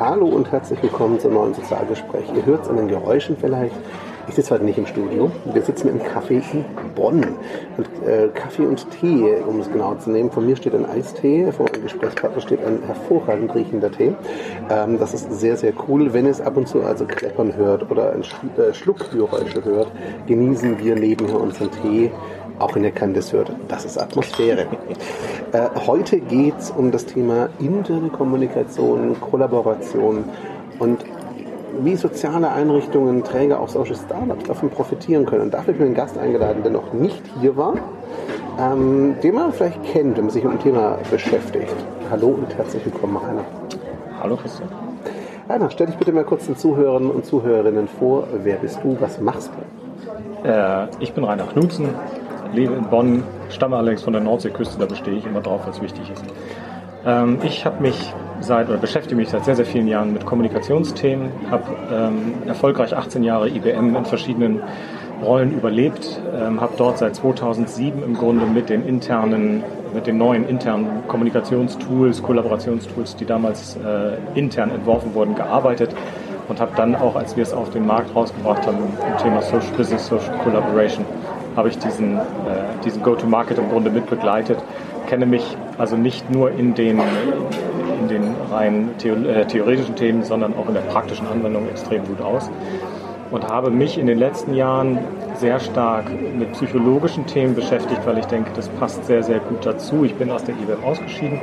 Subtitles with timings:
[0.00, 2.24] Hallo und herzlich willkommen zum neuen Sozialgespräch.
[2.34, 3.76] Ihr hört es an den Geräuschen vielleicht.
[4.26, 5.30] Ich sitze heute nicht im Studio.
[5.52, 6.64] Wir sitzen im Café in
[6.96, 7.24] Bonn.
[7.76, 10.32] Und, äh, Kaffee und Tee, um es genau zu nehmen.
[10.32, 14.16] Vor mir steht ein Eistee, vor meinem Gesprächspartner steht ein hervorragend riechender Tee.
[14.68, 16.12] Ähm, das ist sehr, sehr cool.
[16.12, 19.92] Wenn es ab und zu also Kleppern hört oder ein äh, Schluckgeräusche hört,
[20.26, 22.10] genießen wir nebenher unseren Tee
[22.58, 23.52] auch in der hört.
[23.68, 24.66] Das ist Atmosphäre.
[25.52, 30.24] Äh, heute geht es um das Thema interne Kommunikation, Kollaboration
[30.78, 31.04] und
[31.80, 35.42] wie soziale Einrichtungen, Träger, auch solche Startups davon profitieren können.
[35.42, 37.74] Und dafür habe ich mir einen Gast eingeladen, der noch nicht hier war,
[38.60, 41.74] ähm, den man vielleicht kennt, wenn man sich mit dem Thema beschäftigt.
[42.10, 43.44] Hallo und herzlich willkommen, Rainer.
[44.20, 44.68] Hallo Christian.
[45.48, 48.28] Rainer, stell dich bitte mal kurz den Zuhörern und Zuhörerinnen vor.
[48.42, 48.96] Wer bist du?
[49.00, 50.48] Was machst du?
[50.48, 51.88] Äh, ich bin Rainer Knutzen,
[52.54, 56.10] lebe in Bonn, stamme allerdings von der Nordseeküste, da bestehe ich immer drauf, was wichtig
[56.10, 56.24] ist.
[57.06, 61.30] Ähm, ich habe mich seit oder beschäftige mich seit sehr, sehr vielen Jahren mit Kommunikationsthemen,
[61.50, 64.62] habe ähm, erfolgreich 18 Jahre IBM in verschiedenen
[65.22, 69.62] Rollen überlebt, ähm, habe dort seit 2007 im Grunde mit den internen,
[69.94, 75.90] mit den neuen internen Kommunikationstools, Kollaborationstools, die damals äh, intern entworfen wurden, gearbeitet
[76.48, 79.72] und habe dann auch, als wir es auf den Markt rausgebracht haben, im Thema Social
[79.76, 81.04] Business, Social Collaboration,
[81.56, 82.20] habe ich diesen, äh,
[82.84, 84.58] diesen Go-to-Market im Grunde mit begleitet.
[85.08, 87.00] Kenne mich also nicht nur in den,
[88.00, 92.50] in den rein äh, theoretischen Themen, sondern auch in der praktischen Anwendung extrem gut aus
[93.30, 94.98] und habe mich in den letzten Jahren
[95.34, 96.04] sehr stark
[96.38, 100.04] mit psychologischen Themen beschäftigt, weil ich denke, das passt sehr, sehr gut dazu.
[100.04, 101.40] Ich bin aus der IBM ausgeschieden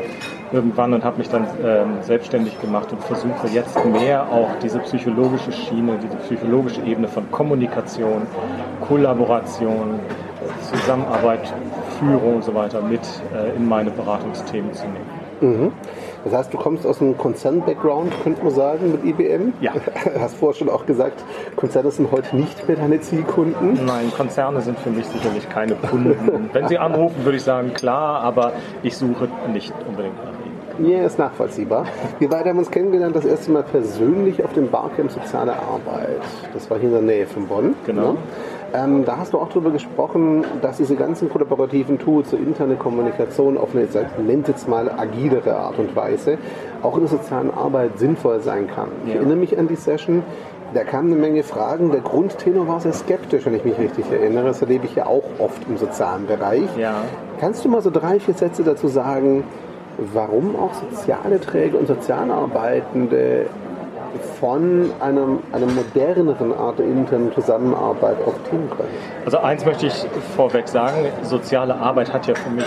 [0.51, 5.51] irgendwann und habe mich dann ähm, selbstständig gemacht und versuche jetzt mehr auch diese psychologische
[5.51, 8.23] Schiene, diese psychologische Ebene von Kommunikation,
[8.87, 9.99] Kollaboration,
[10.61, 11.53] Zusammenarbeit,
[11.99, 13.01] Führung und so weiter mit
[13.33, 15.11] äh, in meine Beratungsthemen zu nehmen.
[15.41, 15.71] Mhm.
[16.23, 19.53] Das heißt, du kommst aus einem Konzern-Background, könnte man sagen, mit IBM?
[19.59, 19.73] Ja.
[20.19, 21.23] Hast vorher schon auch gesagt,
[21.55, 23.85] Konzerne sind heute nicht mehr deine Zielkunden?
[23.85, 26.49] Nein, Konzerne sind für mich sicherlich keine Kunden.
[26.53, 28.53] Wenn sie anrufen, würde ich sagen, klar, aber
[28.83, 30.50] ich suche nicht unbedingt nach ihnen.
[30.83, 31.85] Ja, ist nachvollziehbar.
[32.19, 36.21] Wir beide haben uns kennengelernt das erste Mal persönlich auf dem Barcamp Soziale Arbeit.
[36.53, 37.75] Das war hier in der Nähe von Bonn.
[37.85, 38.13] Genau.
[38.13, 38.17] Ne?
[38.73, 43.57] Ähm, da hast du auch darüber gesprochen, dass diese ganzen kollaborativen Tools, so interne Kommunikation
[43.57, 43.87] auf eine,
[44.25, 46.37] nennt jetzt mal, agilere Art und Weise,
[46.81, 48.89] auch in der sozialen Arbeit sinnvoll sein kann.
[49.05, 49.09] Ja.
[49.09, 50.23] Ich erinnere mich an die Session,
[50.73, 51.91] da kamen eine Menge Fragen.
[51.91, 54.45] Der Grundtenor war sehr skeptisch, wenn ich mich richtig erinnere.
[54.45, 56.69] Das erlebe ich ja auch oft im sozialen Bereich.
[56.77, 57.03] Ja.
[57.41, 59.43] Kannst du mal so drei, vier Sätze dazu sagen,
[59.97, 63.47] warum auch soziale Träger und Sozialarbeitende
[64.39, 68.89] von einem, einer moderneren Art der internen Zusammenarbeit profitieren können?
[69.25, 72.65] Also eins möchte ich vorweg sagen, soziale Arbeit hat ja für mich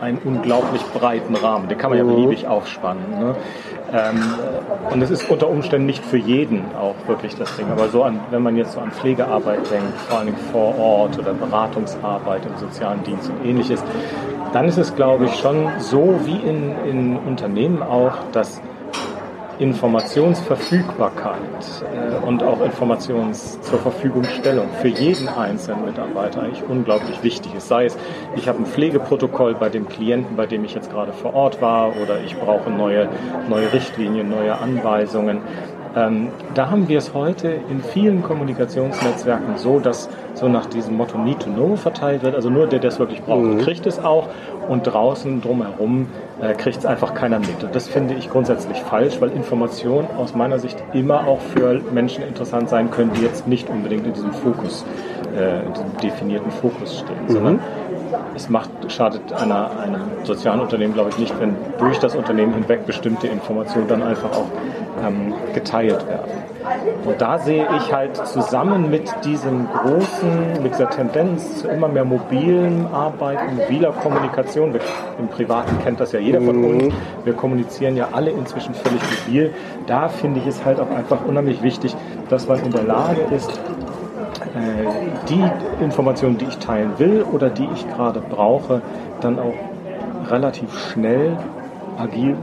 [0.00, 1.68] einen unglaublich breiten Rahmen.
[1.68, 2.14] Den kann man ja mhm.
[2.14, 3.02] beliebig aufspannen.
[3.18, 3.34] Ne?
[3.92, 4.20] Ähm,
[4.90, 7.66] und es ist unter Umständen nicht für jeden auch wirklich das Ding.
[7.70, 11.32] Aber so an, wenn man jetzt so an Pflegearbeit denkt, vor allem vor Ort oder
[11.32, 13.82] Beratungsarbeit im sozialen Dienst und ähnliches,
[14.52, 18.60] dann ist es, glaube ich, schon so wie in, in Unternehmen auch, dass
[19.58, 21.38] Informationsverfügbarkeit
[21.82, 27.68] äh, und auch Informations zur Verfügungstellung für jeden einzelnen Mitarbeiter eigentlich unglaublich wichtig ist.
[27.68, 27.96] Sei es,
[28.36, 31.96] ich habe ein Pflegeprotokoll bei dem Klienten, bei dem ich jetzt gerade vor Ort war,
[32.02, 33.08] oder ich brauche neue,
[33.48, 35.38] neue Richtlinien, neue Anweisungen.
[35.96, 41.18] Ähm, da haben wir es heute in vielen Kommunikationsnetzwerken so, dass so nach diesem Motto
[41.18, 42.34] Need to Know verteilt wird.
[42.34, 43.58] Also nur der, der es wirklich braucht, mhm.
[43.58, 44.28] kriegt es auch.
[44.68, 46.06] Und draußen drumherum
[46.40, 47.62] äh, kriegt es einfach keiner mit.
[47.62, 52.24] Und das finde ich grundsätzlich falsch, weil Informationen aus meiner Sicht immer auch für Menschen
[52.24, 54.84] interessant sein können, die jetzt nicht unbedingt in diesem Fokus,
[55.36, 57.32] äh, in diesem definierten Fokus stehen, mhm.
[57.32, 57.60] sondern
[58.34, 62.86] es macht, schadet einer, einem sozialen Unternehmen, glaube ich, nicht, wenn durch das Unternehmen hinweg
[62.86, 64.46] bestimmte Informationen dann einfach auch
[65.04, 66.30] ähm, geteilt werden.
[67.04, 72.06] Und da sehe ich halt zusammen mit diesem großen, mit dieser Tendenz zu immer mehr
[72.06, 74.80] mobilen Arbeiten, mobiler Kommunikation, wir,
[75.18, 76.64] im Privaten kennt das ja jeder von mhm.
[76.64, 79.52] uns, wir kommunizieren ja alle inzwischen völlig mobil,
[79.86, 81.94] da finde ich es halt auch einfach unheimlich wichtig,
[82.30, 83.60] dass man in der Lage ist,
[85.28, 85.42] die
[85.82, 88.82] Informationen, die ich teilen will oder die ich gerade brauche,
[89.20, 89.54] dann auch
[90.30, 91.36] relativ schnell,
[91.98, 92.36] agil,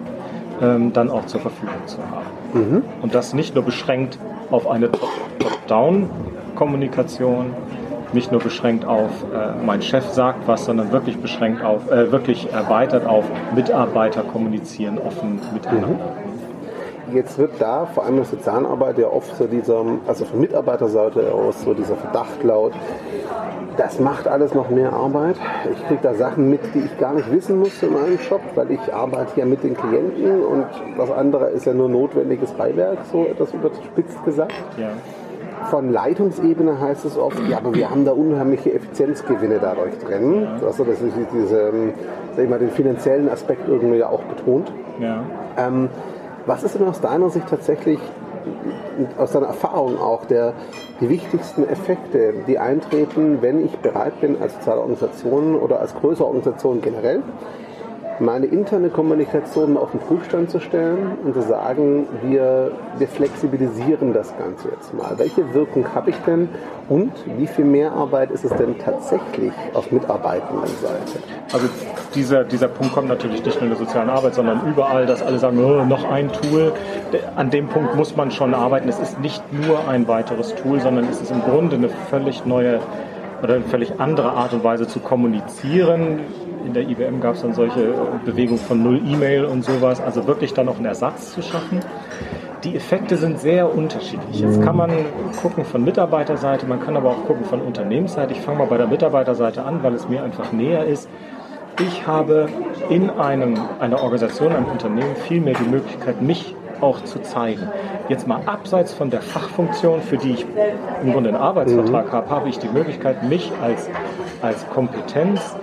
[0.61, 2.27] ähm, dann auch zur Verfügung zu haben.
[2.53, 2.83] Mhm.
[3.01, 4.19] Und das nicht nur beschränkt
[4.49, 7.53] auf eine Top-Down-Kommunikation,
[8.13, 12.51] nicht nur beschränkt auf äh, mein Chef sagt was, sondern wirklich beschränkt auf, äh, wirklich
[12.51, 13.23] erweitert auf
[13.55, 15.87] Mitarbeiter kommunizieren offen miteinander.
[15.87, 15.99] Mhm.
[17.13, 21.33] Jetzt wird da vor allem in der Sozialarbeit ja oft so dieser, also von Mitarbeiterseite
[21.33, 22.73] aus so dieser Verdacht laut,
[23.77, 25.37] das macht alles noch mehr Arbeit.
[25.71, 28.71] Ich kriege da Sachen mit, die ich gar nicht wissen muss in meinem Job, weil
[28.71, 30.65] ich arbeite ja mit den Klienten und
[30.97, 34.53] das andere ist ja nur notwendiges Beiwerk, so etwas überspitzt gesagt.
[34.77, 34.89] Ja.
[35.69, 40.43] Von Leitungsebene heißt es oft, ja, aber wir haben da unheimliche Effizienzgewinne dadurch drin.
[40.43, 40.67] Ja.
[40.67, 41.71] Also das ist diese,
[42.35, 44.73] sag ich mal, den finanziellen Aspekt irgendwie ja auch betont.
[44.99, 45.23] Ja.
[45.57, 45.89] Ähm,
[46.45, 47.99] was ist denn aus deiner Sicht tatsächlich
[49.17, 50.53] aus deiner Erfahrung auch der,
[50.99, 56.25] die wichtigsten Effekte, die eintreten, wenn ich bereit bin, als soziale Organisation oder als größere
[56.25, 57.21] Organisation generell,
[58.21, 64.37] meine interne Kommunikation auf den Prüfstand zu stellen und zu sagen, wir, wir flexibilisieren das
[64.37, 65.17] Ganze jetzt mal.
[65.17, 66.47] Welche Wirkung habe ich denn
[66.87, 71.19] und wie viel Mehrarbeit ist es denn tatsächlich auf Mitarbeitendenseite?
[71.51, 71.67] Also
[72.13, 75.39] dieser, dieser Punkt kommt natürlich nicht nur in der sozialen Arbeit, sondern überall, dass alle
[75.39, 76.73] sagen, oh, noch ein Tool.
[77.35, 78.87] An dem Punkt muss man schon arbeiten.
[78.87, 82.79] Es ist nicht nur ein weiteres Tool, sondern es ist im Grunde eine völlig neue
[83.41, 86.19] oder eine völlig andere Art und Weise zu kommunizieren
[86.65, 87.93] in der IBM gab es dann solche
[88.25, 91.79] Bewegungen von Null E-Mail und sowas, also wirklich dann noch einen Ersatz zu schaffen.
[92.63, 94.39] Die Effekte sind sehr unterschiedlich.
[94.39, 94.91] Jetzt kann man
[95.41, 98.33] gucken von Mitarbeiterseite, man kann aber auch gucken von Unternehmensseite.
[98.33, 101.09] Ich fange mal bei der Mitarbeiterseite an, weil es mir einfach näher ist.
[101.79, 102.47] Ich habe
[102.89, 107.67] in einem, einer Organisation, einem Unternehmen viel mehr die Möglichkeit, mich auch zu zeigen.
[108.11, 110.45] Jetzt mal abseits von der Fachfunktion, für die ich
[111.01, 112.11] im Grunde einen Arbeitsvertrag mhm.
[112.11, 113.89] habe, habe ich die Möglichkeit, mich als,
[114.41, 115.55] als Kompetenz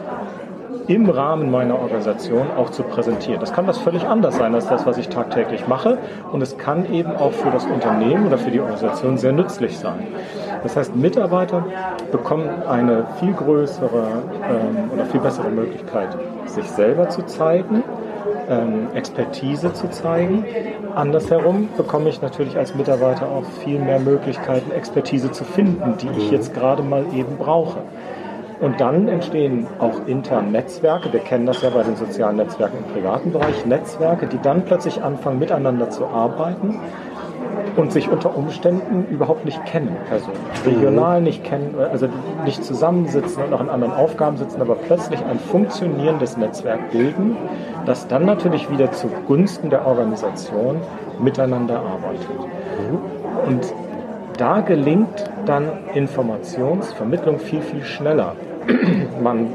[0.87, 3.39] im Rahmen meiner Organisation auch zu präsentieren.
[3.39, 5.99] Das kann was völlig anders sein als das, was ich tagtäglich mache
[6.33, 10.07] und es kann eben auch für das Unternehmen oder für die Organisation sehr nützlich sein.
[10.63, 11.67] Das heißt, Mitarbeiter
[12.11, 16.17] bekommen eine viel größere ähm, oder viel bessere Möglichkeit,
[16.47, 17.83] sich selber zu zeigen,
[18.49, 20.45] ähm, Expertise zu zeigen.
[20.95, 26.27] Andersherum bekomme ich natürlich als Mitarbeiter auch viel mehr Möglichkeiten, Expertise zu finden, die ich
[26.27, 26.33] mhm.
[26.33, 27.79] jetzt gerade mal eben brauche.
[28.61, 32.93] Und dann entstehen auch intern Netzwerke, wir kennen das ja bei den sozialen Netzwerken im
[32.93, 36.81] privaten Bereich, Netzwerke, die dann plötzlich anfangen miteinander zu arbeiten
[37.77, 40.41] und sich unter Umständen überhaupt nicht kennen, persönlich.
[40.67, 42.09] Regional nicht kennen, also
[42.45, 47.37] nicht zusammensitzen und auch in anderen Aufgaben sitzen, aber plötzlich ein funktionierendes Netzwerk bilden,
[47.87, 50.77] das dann natürlich wieder zugunsten der Organisation
[51.21, 52.29] miteinander arbeitet.
[53.47, 53.73] Und
[54.37, 58.35] da gelingt dann Informationsvermittlung viel, viel schneller.
[59.23, 59.49] Man,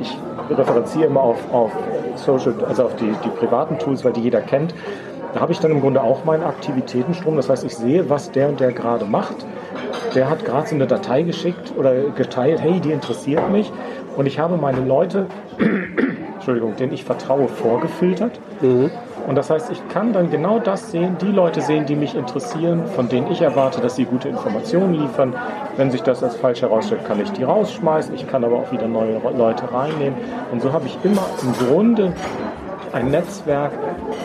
[0.00, 0.16] ich
[0.50, 1.72] referenziere immer auf, auf
[2.16, 4.74] Social, also auf die, die privaten Tools, weil die jeder kennt.
[5.32, 7.36] Da habe ich dann im Grunde auch meinen Aktivitätenstrom.
[7.36, 9.46] Das heißt, ich sehe, was der und der gerade macht.
[10.14, 13.70] Der hat gerade so eine Datei geschickt oder geteilt, hey, die interessiert mich.
[14.16, 15.26] Und ich habe meine Leute,
[16.34, 18.40] Entschuldigung, denen ich vertraue, vorgefiltert.
[18.60, 18.90] Mhm.
[19.28, 22.86] Und das heißt, ich kann dann genau das sehen, die Leute sehen, die mich interessieren,
[22.86, 25.34] von denen ich erwarte, dass sie gute Informationen liefern.
[25.76, 28.14] Wenn sich das als falsch herausstellt, kann ich die rausschmeißen.
[28.14, 30.18] Ich kann aber auch wieder neue Leute reinnehmen.
[30.50, 32.12] Und so habe ich immer im Grunde
[32.92, 33.72] ein Netzwerk,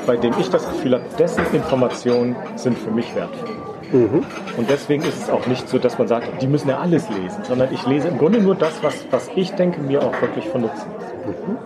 [0.05, 3.49] bei dem ich das Gefühl habe, dessen Informationen sind für mich wertvoll.
[3.91, 4.25] Mhm.
[4.57, 7.43] Und deswegen ist es auch nicht so, dass man sagt, die müssen ja alles lesen,
[7.43, 10.61] sondern ich lese im Grunde nur das, was, was ich denke, mir auch wirklich von
[10.61, 11.27] Nutzen ist.
[11.27, 11.57] Mhm.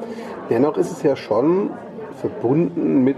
[0.49, 1.71] Dennoch ist es ja schon
[2.19, 3.17] verbunden mit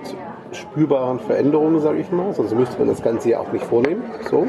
[0.51, 4.03] spürbaren Veränderungen, sage ich mal, sonst müsste man das Ganze ja auch nicht vornehmen.
[4.29, 4.47] So.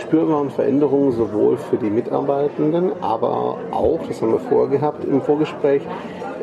[0.00, 5.82] Spürbaren Veränderungen sowohl für die Mitarbeitenden, aber auch, das haben wir vorher gehabt im Vorgespräch,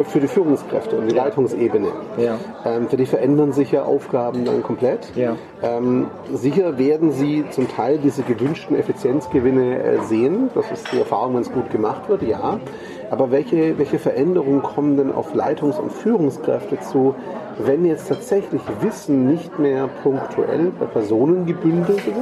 [0.04, 1.88] für die Führungskräfte und die Leitungsebene.
[2.18, 2.38] Ja.
[2.66, 5.12] Ähm, für die verändern sich ja Aufgaben dann komplett.
[5.16, 5.36] Ja.
[5.62, 10.50] Ähm, sicher werden sie zum Teil diese gewünschten Effizienzgewinne äh, sehen.
[10.56, 12.60] Das ist die Erfahrung, wenn es gut gemacht wird, ja.
[13.10, 17.16] Aber welche, welche Veränderungen kommen denn auf Leitungs- und Führungskräfte zu,
[17.60, 22.16] wenn jetzt tatsächlich Wissen nicht mehr punktuell bei Personen gebündelt wird,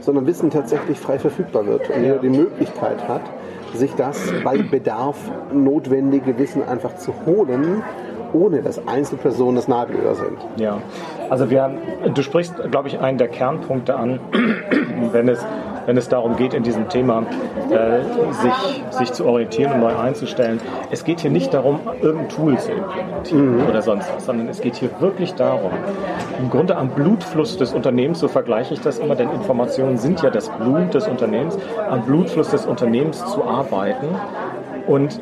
[0.00, 3.22] sondern Wissen tatsächlich frei verfügbar wird und jeder die Möglichkeit hat,
[3.74, 5.16] sich das bei Bedarf
[5.52, 7.82] notwendige Wissen einfach zu holen,
[8.32, 10.38] ohne dass Einzelpersonen das Nadelöhr sind.
[10.56, 10.78] Ja,
[11.30, 11.70] also wir,
[12.12, 14.18] du sprichst, glaube ich, einen der Kernpunkte an,
[15.12, 15.44] wenn es
[15.86, 17.24] wenn es darum geht, in diesem Thema
[17.70, 18.00] äh,
[18.32, 20.60] sich, sich zu orientieren und neu einzustellen.
[20.90, 23.68] Es geht hier nicht darum, irgendein Tool zu implementieren mhm.
[23.68, 25.72] oder sonst was, sondern es geht hier wirklich darum,
[26.38, 30.30] im Grunde am Blutfluss des Unternehmens, so vergleiche ich das immer, denn Informationen sind ja
[30.30, 34.08] das Blut des Unternehmens, am Blutfluss des Unternehmens zu arbeiten
[34.86, 35.20] und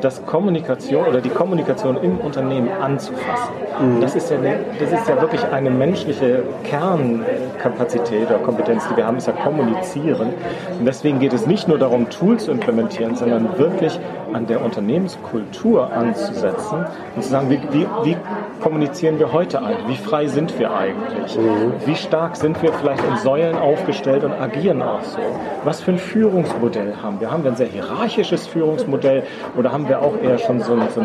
[0.00, 3.54] das Kommunikation oder die Kommunikation im Unternehmen anzufassen.
[3.80, 4.00] Mhm.
[4.00, 9.06] Das, ist ja eine, das ist ja wirklich eine menschliche Kernkapazität oder Kompetenz, die wir
[9.06, 10.34] haben, ist ja kommunizieren.
[10.78, 13.98] Und deswegen geht es nicht nur darum, Tools zu implementieren, sondern wirklich
[14.32, 18.16] an der Unternehmenskultur anzusetzen und zu sagen, wie, wie, wie
[18.60, 19.88] kommunizieren wir heute eigentlich?
[19.88, 21.36] Wie frei sind wir eigentlich?
[21.36, 21.72] Mhm.
[21.84, 25.18] Wie stark sind wir vielleicht in Säulen aufgestellt und agieren auch so?
[25.64, 27.30] Was für ein Führungsmodell haben wir?
[27.30, 29.24] Haben wir ein sehr hierarchisches Führungsmodell
[29.56, 31.00] oder haben wir auch eher schon so, so, eine, so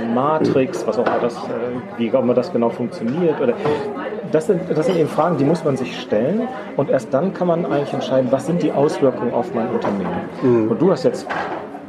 [0.00, 1.38] eine, Matrix, was auch das, äh,
[1.96, 3.40] wie auch immer das genau funktioniert?
[3.40, 3.54] Oder
[4.30, 7.48] das sind, das sind eben Fragen, die muss man sich stellen und erst dann kann
[7.48, 10.20] man eigentlich entscheiden, was sind die Auswirkungen auf mein Unternehmen.
[10.42, 10.70] Mhm.
[10.70, 11.26] Und du hast jetzt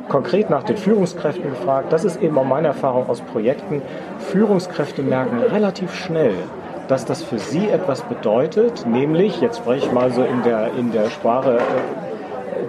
[0.08, 1.94] konkret nach den Führungskräften gefragt.
[1.94, 3.82] Das ist eben auch meine Erfahrung aus Projekten.
[4.18, 6.34] Führungskräfte merken relativ schnell,
[6.88, 10.92] dass das für sie etwas bedeutet, nämlich, jetzt spreche ich mal so in der, in
[10.92, 11.99] der Sprache äh,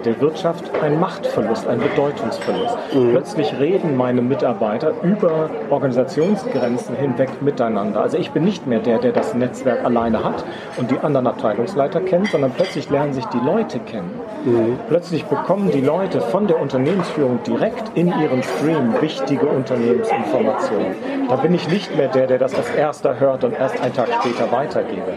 [0.05, 2.77] der Wirtschaft ein Machtverlust, ein Bedeutungsverlust.
[2.93, 3.11] Mhm.
[3.11, 8.01] Plötzlich reden meine Mitarbeiter über Organisationsgrenzen hinweg miteinander.
[8.01, 10.43] Also ich bin nicht mehr der, der das Netzwerk alleine hat
[10.77, 14.11] und die anderen Abteilungsleiter kennt, sondern plötzlich lernen sich die Leute kennen.
[14.45, 14.79] Mhm.
[14.87, 20.95] Plötzlich bekommen die Leute von der Unternehmensführung direkt in ihrem Stream wichtige Unternehmensinformationen.
[21.29, 24.07] Da bin ich nicht mehr der, der das als erster hört und erst einen Tag
[24.21, 25.13] später weitergebe.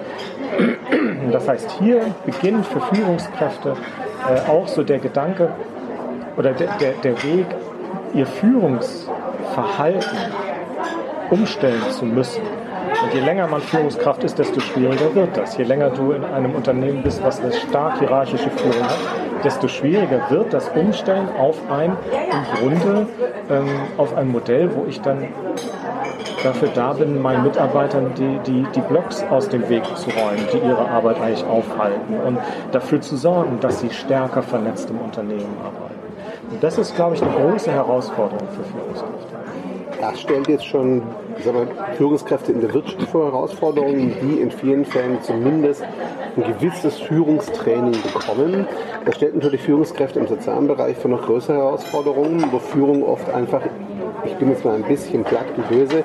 [1.32, 3.74] Das heißt, hier beginnt für Führungskräfte
[4.28, 5.50] äh, auch so der Gedanke
[6.36, 7.46] oder der, der, der Weg,
[8.12, 10.18] ihr Führungsverhalten
[11.30, 12.42] umstellen zu müssen.
[13.02, 15.56] Und je länger man Führungskraft ist, desto schwieriger wird das.
[15.56, 18.98] Je länger du in einem Unternehmen bist, was eine stark hierarchische Führung hat,
[19.44, 23.06] desto schwieriger wird das Umstellen auf ein, im Grunde,
[23.50, 25.28] ähm, auf ein Modell, wo ich dann
[26.42, 30.58] dafür da bin, meinen Mitarbeitern die, die, die Blocks aus dem Weg zu räumen, die
[30.58, 32.38] ihre Arbeit eigentlich aufhalten und
[32.72, 35.94] dafür zu sorgen, dass sie stärker vernetzt im Unternehmen arbeiten.
[36.50, 39.34] Und das ist, glaube ich, eine große Herausforderung für Führungskräfte.
[40.00, 41.02] Das stellt jetzt schon
[41.52, 45.82] mal, Führungskräfte in der Wirtschaft vor Herausforderungen, die in vielen Fällen zumindest
[46.36, 48.66] ein gewisses Führungstraining bekommen.
[49.04, 53.62] Das stellt natürlich Führungskräfte im sozialen Bereich vor noch größere Herausforderungen, wo Führung oft einfach
[54.26, 56.04] ich bin jetzt mal ein bisschen platt und böse,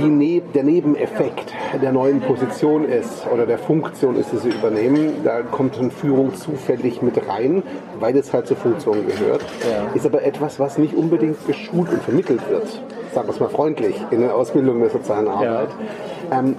[0.00, 5.42] ne der Nebeneffekt der neuen Position ist oder der Funktion ist, die sie übernehmen, da
[5.42, 7.62] kommt dann Führung zufällig mit rein,
[7.98, 9.42] weil es halt zur Funktion gehört.
[9.68, 9.92] Ja.
[9.94, 12.80] Ist aber etwas, was nicht unbedingt geschult und vermittelt wird,
[13.18, 15.70] sagen wir es mal freundlich, in der Ausbildung der sozialen Arbeit.
[16.30, 16.38] Ja.
[16.38, 16.54] Ähm,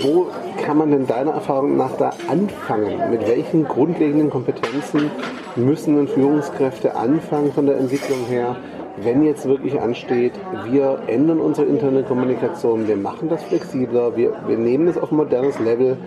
[0.00, 0.28] wo
[0.64, 3.10] kann man denn deiner Erfahrung nach da anfangen?
[3.10, 5.10] Mit welchen grundlegenden Kompetenzen
[5.54, 8.56] müssen denn Führungskräfte anfangen von der Entwicklung her,
[8.96, 10.32] wenn jetzt wirklich ansteht,
[10.70, 15.16] wir ändern unsere interne Kommunikation, wir machen das flexibler, wir, wir nehmen es auf ein
[15.16, 15.98] modernes Level,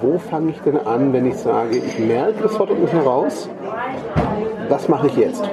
[0.00, 3.50] wo fange ich denn an, wenn ich sage, ich merke, das fordert mich heraus,
[4.70, 5.44] was mache ich jetzt?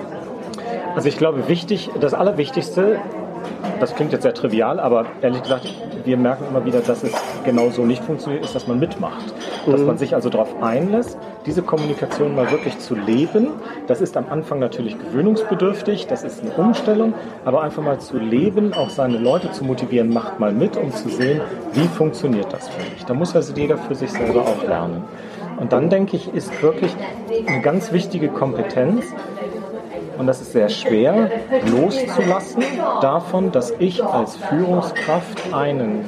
[0.95, 2.99] Also ich glaube, wichtig, das Allerwichtigste
[3.79, 5.71] das klingt jetzt sehr trivial, aber ehrlich gesagt,
[6.03, 9.33] wir merken immer wieder, dass es genau so nicht funktioniert, ist, dass man mitmacht.
[9.65, 9.87] Dass mhm.
[9.87, 13.49] man sich also darauf einlässt, diese Kommunikation mal wirklich zu leben.
[13.87, 18.73] Das ist am Anfang natürlich gewöhnungsbedürftig, das ist eine Umstellung, aber einfach mal zu leben,
[18.73, 21.41] auch seine Leute zu motivieren, macht mal mit, um zu sehen,
[21.73, 23.05] wie funktioniert das für mich.
[23.05, 25.03] Da muss also jeder für sich selber auch lernen.
[25.57, 26.91] Und dann denke ich, ist wirklich
[27.47, 29.05] eine ganz wichtige Kompetenz,
[30.17, 31.29] und das ist sehr schwer,
[31.65, 32.63] loszulassen
[33.01, 36.05] davon, dass ich als Führungskraft einen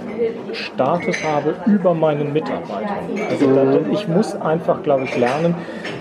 [0.53, 3.09] Status habe über meinen Mitarbeitern.
[3.29, 5.55] Also ich muss einfach, glaube ich, lernen,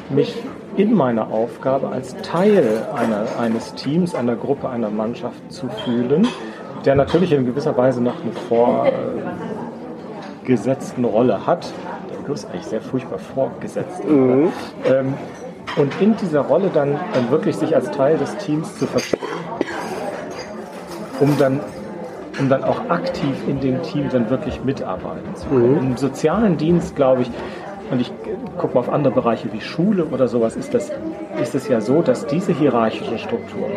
[0.09, 0.37] mich
[0.77, 6.29] in meiner Aufgabe als Teil einer, eines Teams, einer Gruppe, einer Mannschaft zu fühlen,
[6.85, 8.33] der natürlich in gewisser Weise noch eine
[10.43, 11.73] vorgesetzten Rolle hat.
[12.11, 14.05] Der Begriff ist eigentlich sehr furchtbar vorgesetzt.
[14.05, 14.53] Mhm.
[14.85, 15.15] Ähm,
[15.76, 19.21] und in dieser Rolle dann, dann wirklich sich als Teil des Teams zu verstehen,
[21.21, 21.61] um dann,
[22.38, 25.73] um dann auch aktiv in dem Team dann wirklich mitarbeiten zu können.
[25.73, 25.78] Mhm.
[25.78, 27.30] Im sozialen Dienst, glaube ich,
[27.90, 28.12] und ich
[28.59, 30.90] gucke mal auf andere Bereiche wie Schule oder sowas, ist, das,
[31.40, 33.73] ist es ja so, dass diese hierarchischen Strukturen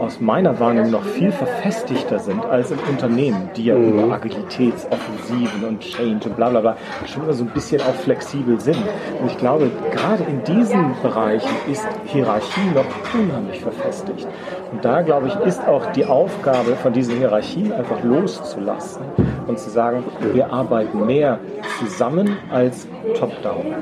[0.00, 3.98] aus meiner Wahrnehmung noch viel verfestigter sind als im Unternehmen, die ja mhm.
[4.00, 8.58] über Agilitätsoffensiven und Change und bla bla bla schon immer so ein bisschen auch flexibel
[8.58, 8.78] sind.
[9.20, 14.26] Und ich glaube, gerade in diesen Bereichen ist Hierarchie noch unheimlich verfestigt.
[14.72, 19.02] Und da, glaube ich, ist auch die Aufgabe von diesen Hierarchien einfach loszulassen
[19.46, 21.40] und zu sagen, wir arbeiten mehr
[21.80, 22.86] zusammen als
[23.18, 23.74] top-down.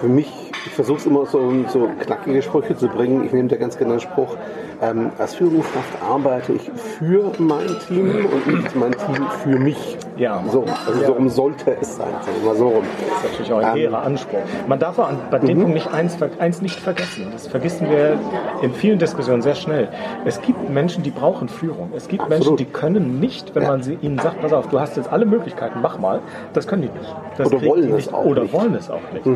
[0.00, 3.24] Für mich ich versuche es immer so, so knackige Sprüche zu bringen.
[3.24, 4.36] Ich nehme da ganz gerne den Spruch,
[4.82, 9.96] ähm, als Führungskraft arbeite ich für mein Team und nicht mein Team für mich.
[10.16, 10.42] Ja.
[10.50, 11.06] So, also ja.
[11.06, 12.84] so rum sollte es sein, sagen wir mal so rum.
[13.08, 14.38] Das ist natürlich auch ein hehrer Anspruch.
[14.68, 15.62] Man darf auch bei dem Mhm.
[15.62, 17.28] Punkt nicht eins, eins nicht vergessen.
[17.32, 18.18] Das vergessen wir
[18.62, 19.88] in vielen Diskussionen sehr schnell.
[20.24, 21.90] Es gibt Menschen, die brauchen Führung.
[21.96, 22.60] Es gibt Menschen, Absolut.
[22.60, 23.68] die können nicht, wenn Ja.
[23.70, 26.20] man sie, ihnen sagt, pass auf, du hast jetzt alle Möglichkeiten, mach mal.
[26.52, 27.14] Das können die nicht.
[27.36, 28.14] Das Oder wollen die es nicht.
[28.14, 28.52] auch Oder nicht.
[28.54, 28.58] Mhm.
[28.58, 29.26] wollen es auch nicht.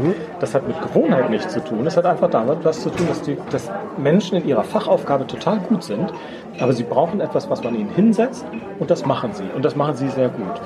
[0.41, 1.85] Das hat mit Gewohnheit nichts zu tun.
[1.85, 5.59] Das hat einfach damit was zu tun, dass, die, dass Menschen in ihrer Fachaufgabe total
[5.59, 6.13] gut sind,
[6.61, 8.45] aber sie brauchen etwas, was man ihnen hinsetzt
[8.79, 9.45] und das machen sie.
[9.55, 10.61] Und das machen sie sehr gut.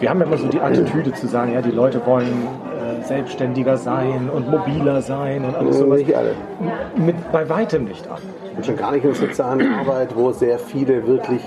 [0.00, 3.76] Wir haben ja immer so die Attitüde zu sagen, ja, die Leute wollen äh, selbstständiger
[3.76, 6.00] sein und mobiler sein und alles sowas.
[6.00, 6.34] Nicht alle.
[6.96, 8.20] Mit bei weitem nicht alle.
[8.56, 11.40] Und schon gar nicht in der sozialen Arbeit, wo sehr viele wirklich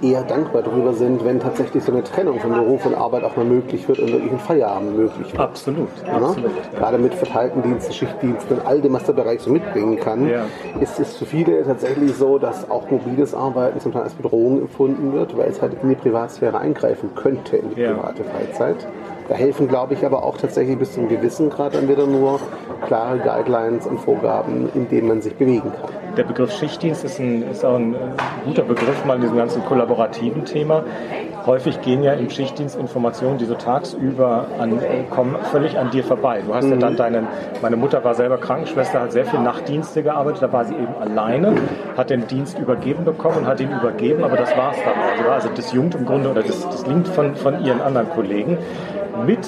[0.00, 3.44] eher dankbar darüber sind, wenn tatsächlich so eine Trennung von Beruf und Arbeit auch mal
[3.44, 5.40] möglich wird und wirklich ein Feierabend möglich wird.
[5.40, 6.14] Absolut, Ja?
[6.16, 6.50] absolut.
[6.76, 10.44] Gerade mit verteilten Diensten, Schichtdiensten und all dem, was der Bereich so mitbringen kann, Ja.
[10.80, 15.12] ist es für viele tatsächlich so, dass auch mobiles Arbeiten zum Teil als Bedrohung empfunden
[15.12, 17.92] wird, weil es halt in die Privatsphäre eingreifen könnte, in die Ja.
[17.92, 18.86] private Freizeit.
[19.32, 22.38] Da helfen, glaube ich, aber auch tatsächlich bis zum gewissen Grad dann wieder nur
[22.86, 25.88] klare Guidelines und Vorgaben, in denen man sich bewegen kann.
[26.18, 27.98] Der Begriff Schichtdienst ist, ein, ist auch ein äh,
[28.44, 30.84] guter Begriff mal in diesem ganzen kollaborativen Thema.
[31.46, 36.04] Häufig gehen ja im Schichtdienst Informationen, die so tagsüber an, äh, kommen, völlig an dir
[36.04, 36.42] vorbei.
[36.46, 37.26] Du hast ja dann deinen,
[37.62, 41.54] meine Mutter war selber Krankenschwester, hat sehr viel Nachtdienste gearbeitet, da war sie eben alleine,
[41.96, 44.94] hat den Dienst übergeben bekommen und hat ihn übergeben, aber das war es dann.
[45.18, 48.58] Also, also das jungt im Grunde, oder das, das linkt von, von ihren anderen Kollegen
[49.26, 49.44] mit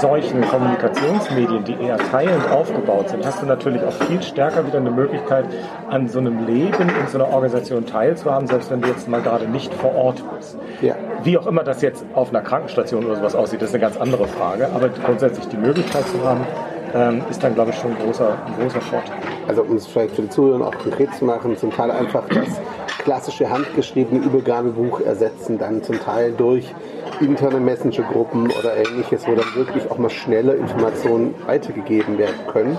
[0.00, 4.90] solchen Kommunikationsmedien, die eher teilend aufgebaut sind, hast du natürlich auch viel stärker wieder eine
[4.90, 5.46] Möglichkeit,
[5.88, 9.46] an so einem Leben in so einer Organisation teilzuhaben, selbst wenn du jetzt mal gerade
[9.46, 10.58] nicht vor Ort bist.
[10.80, 10.94] Ja.
[11.22, 13.96] Wie auch immer das jetzt auf einer Krankenstation oder sowas aussieht, das ist eine ganz
[13.96, 14.68] andere Frage.
[14.74, 16.46] Aber grundsätzlich die Möglichkeit zu haben,
[16.94, 19.16] ähm, ist dann, glaube ich, schon ein großer, ein großer Vorteil.
[19.48, 22.60] Also um es vielleicht für die Zuhörer auch konkret zu machen, zum Teil einfach das
[22.98, 26.74] klassische handgeschriebene Übergabebuch ersetzen, dann zum Teil durch
[27.20, 32.78] interne Messenger-Gruppen oder ähnliches, wo dann wirklich auch mal schneller Informationen weitergegeben werden können,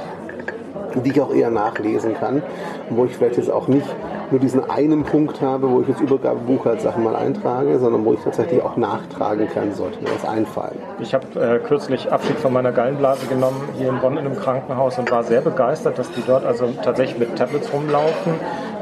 [1.04, 2.42] die ich auch eher nachlesen kann
[2.90, 3.88] wo ich vielleicht jetzt auch nicht
[4.32, 8.14] nur diesen einen Punkt habe, wo ich das Übergabebuch als Sachen mal eintrage, sondern wo
[8.14, 10.80] ich tatsächlich auch nachtragen kann, sollte mir was einfallen.
[11.00, 14.98] Ich habe äh, kürzlich Abschied von meiner Gallenblase genommen hier in Bonn in einem Krankenhaus
[14.98, 18.34] und war sehr begeistert, dass die dort also tatsächlich mit Tablets rumlaufen.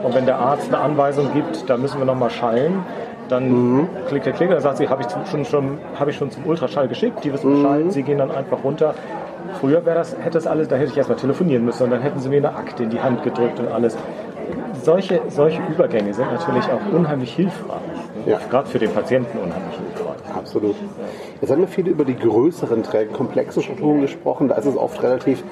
[0.04, 2.84] Und wenn der Arzt eine Anweisung gibt, da müssen wir nochmal schallen,
[3.30, 6.46] dann klick, klick, klick, dann sagt sie, habe ich, schon, schon, hab ich schon zum
[6.46, 8.94] Ultraschall geschickt, die wissen Bescheid, sie gehen dann einfach runter.
[9.60, 12.20] Früher wäre das, hätte das alles, da hätte ich erstmal telefonieren müssen und dann hätten
[12.20, 13.98] sie mir eine Akte in die Hand gedrückt und alles.
[14.84, 17.80] Solche, solche Übergänge sind natürlich auch unheimlich hilfreich.
[18.26, 18.40] Ja.
[18.50, 20.36] Gerade für den Patienten unheimlich hilfreich.
[20.36, 20.76] Absolut.
[21.40, 24.48] Jetzt haben wir viel über die größeren Träger, komplexen Strukturen gesprochen.
[24.48, 25.44] Da ist es oft relativ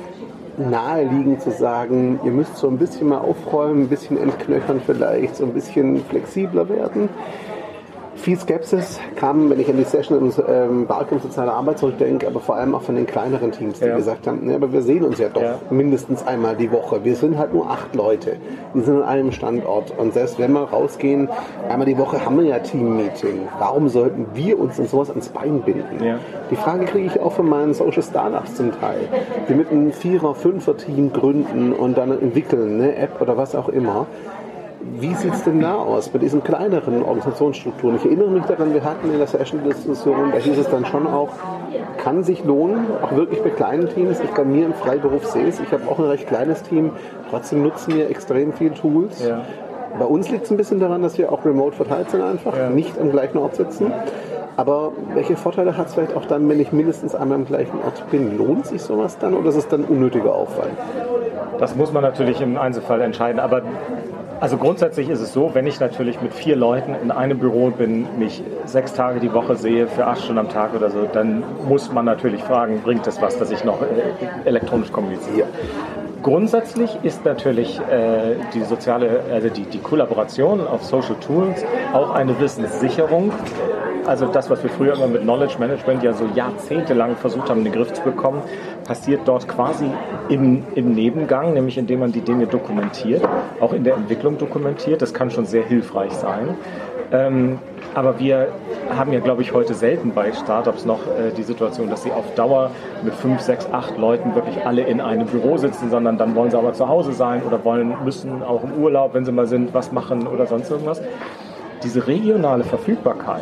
[0.59, 5.45] naheliegend zu sagen, ihr müsst so ein bisschen mal aufräumen, ein bisschen entknöchern vielleicht, so
[5.45, 7.09] ein bisschen flexibler werden.
[8.21, 12.41] Viel Skepsis kam, wenn ich an die Session im ähm, Barcamp Soziale Arbeit zurückdenke, aber
[12.41, 13.95] vor allem auch von den kleineren Teams, die Ja.
[13.95, 15.55] gesagt haben, ne, aber wir sehen uns ja doch Ja.
[15.69, 17.05] mindestens einmal die Woche.
[17.05, 18.35] Wir sind halt nur acht Leute.
[18.73, 19.93] Wir sind an einem Standort.
[19.97, 21.29] Und selbst wenn wir rausgehen,
[21.69, 23.47] einmal die Woche haben wir ja Team-Meeting.
[23.57, 26.03] Warum sollten wir uns in sowas ans Bein binden?
[26.03, 26.19] Ja.
[26.51, 28.99] Die Frage kriege ich auch von meinen Social Startups zum Teil,
[29.47, 34.07] die mit einem Vierer-, Fünfer-Team gründen und dann entwickeln, eine App oder was auch immer.
[34.81, 37.97] Wie sieht es denn da aus bei diesen kleineren Organisationsstrukturen?
[37.97, 41.29] Ich erinnere mich daran, wir hatten in der Session-Diskussion, da hieß es dann schon auch,
[41.97, 44.19] kann sich lohnen, auch wirklich bei kleinen Teams.
[44.21, 46.91] Ich bei mir im Freiberuf sehe es, ich habe auch ein recht kleines Team,
[47.29, 49.21] trotzdem nutzen wir extrem viele Tools.
[49.25, 49.41] Ja.
[49.97, 52.69] Bei uns liegt es ein bisschen daran, dass wir auch remote verteilt sind einfach, Ja.
[52.69, 53.91] nicht am gleichen Ort sitzen.
[54.55, 58.03] Aber welche Vorteile hat es vielleicht auch dann, wenn ich mindestens einmal am gleichen Ort
[58.11, 58.37] bin?
[58.37, 60.71] Lohnt sich sowas dann oder ist es dann unnötiger Aufwand?
[61.59, 63.39] Das muss man natürlich im Einzelfall entscheiden.
[63.39, 63.61] Aber
[64.39, 68.07] also grundsätzlich ist es so, wenn ich natürlich mit vier Leuten in einem Büro bin,
[68.17, 71.91] mich sechs Tage die Woche sehe für acht Stunden am Tag oder so, dann muss
[71.91, 73.85] man natürlich fragen, bringt es was, dass ich noch äh,
[74.45, 75.47] elektronisch kommuniziere?
[76.23, 82.39] Grundsätzlich ist natürlich äh, die soziale, also die, die Kollaboration auf Social Tools auch eine
[82.39, 83.31] Wissenssicherung.
[84.05, 87.65] Also das, was wir früher immer mit Knowledge Management ja so jahrzehntelang versucht haben, in
[87.65, 88.41] den Griff zu bekommen,
[88.85, 89.85] passiert dort quasi
[90.29, 93.27] im, im Nebengang, nämlich indem man die Dinge dokumentiert,
[93.59, 95.01] auch in der Entwicklung dokumentiert.
[95.01, 96.55] Das kann schon sehr hilfreich sein.
[97.11, 97.59] Ähm,
[97.95, 98.49] aber wir
[98.95, 102.35] haben ja, glaube ich, heute selten bei Startups noch äh, die Situation, dass sie auf
[102.35, 102.71] Dauer
[103.03, 106.57] mit fünf, sechs, acht Leuten wirklich alle in einem Büro sitzen, sondern dann wollen sie
[106.57, 109.91] aber zu Hause sein oder wollen, müssen auch im Urlaub, wenn sie mal sind, was
[109.91, 111.01] machen oder sonst irgendwas.
[111.83, 113.41] Diese regionale Verfügbarkeit,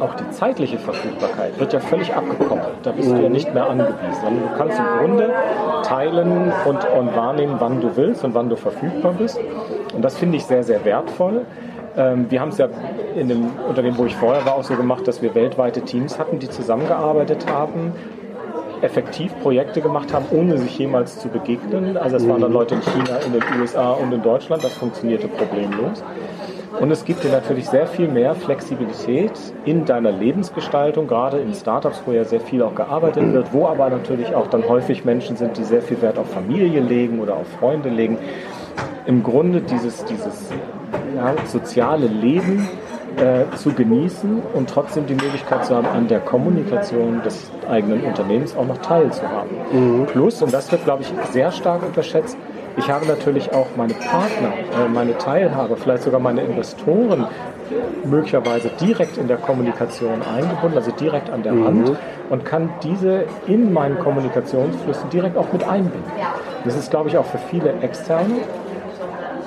[0.00, 2.76] auch die zeitliche Verfügbarkeit, wird ja völlig abgekoppelt.
[2.82, 5.30] Da bist du ja nicht mehr angewiesen, sondern du kannst im Grunde
[5.82, 9.38] teilen und, und wahrnehmen, wann du willst und wann du verfügbar bist.
[9.94, 11.42] Und das finde ich sehr, sehr wertvoll.
[11.96, 12.68] Ähm, wir haben es ja
[13.14, 16.38] in dem Unternehmen, wo ich vorher war, auch so gemacht, dass wir weltweite Teams hatten,
[16.38, 17.92] die zusammengearbeitet haben
[18.82, 21.96] effektiv Projekte gemacht haben, ohne sich jemals zu begegnen.
[21.96, 24.62] Also es waren dann Leute in China, in den USA und in Deutschland.
[24.62, 26.02] Das funktionierte problemlos.
[26.80, 29.32] Und es gibt dir natürlich sehr viel mehr Flexibilität
[29.64, 33.88] in deiner Lebensgestaltung, gerade in Startups, wo ja sehr viel auch gearbeitet wird, wo aber
[33.88, 37.46] natürlich auch dann häufig Menschen sind, die sehr viel Wert auf Familie legen oder auf
[37.58, 38.18] Freunde legen.
[39.06, 40.50] Im Grunde dieses, dieses
[41.14, 42.68] ja, soziale Leben
[43.16, 48.56] äh, zu genießen und trotzdem die Möglichkeit zu haben, an der Kommunikation des eigenen Unternehmens
[48.56, 49.56] auch noch teilzuhaben.
[49.72, 50.06] Mhm.
[50.06, 52.36] Plus, und das wird, glaube ich, sehr stark unterschätzt,
[52.76, 57.26] ich habe natürlich auch meine Partner, äh, meine Teilhaber, vielleicht sogar meine Investoren
[58.04, 61.66] möglicherweise direkt in der Kommunikation eingebunden, also direkt an der mhm.
[61.66, 61.92] Hand
[62.30, 66.10] und kann diese in meinen Kommunikationsflüssen direkt auch mit einbinden.
[66.64, 68.34] Das ist, glaube ich, auch für viele Externe